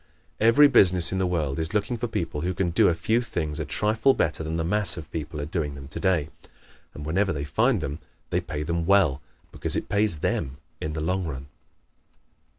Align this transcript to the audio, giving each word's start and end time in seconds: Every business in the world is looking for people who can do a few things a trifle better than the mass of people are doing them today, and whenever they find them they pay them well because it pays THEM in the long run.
Every 0.39 0.67
business 0.67 1.11
in 1.11 1.19
the 1.19 1.27
world 1.27 1.59
is 1.59 1.75
looking 1.75 1.95
for 1.95 2.07
people 2.07 2.41
who 2.41 2.55
can 2.55 2.71
do 2.71 2.87
a 2.87 2.95
few 2.95 3.21
things 3.21 3.59
a 3.59 3.65
trifle 3.65 4.15
better 4.15 4.43
than 4.43 4.57
the 4.57 4.63
mass 4.63 4.97
of 4.97 5.11
people 5.11 5.39
are 5.39 5.45
doing 5.45 5.75
them 5.75 5.87
today, 5.87 6.29
and 6.95 7.05
whenever 7.05 7.31
they 7.31 7.43
find 7.43 7.81
them 7.81 7.99
they 8.31 8.41
pay 8.41 8.63
them 8.63 8.87
well 8.87 9.21
because 9.51 9.75
it 9.75 9.89
pays 9.89 10.21
THEM 10.21 10.57
in 10.81 10.93
the 10.93 11.03
long 11.03 11.27
run. 11.27 11.49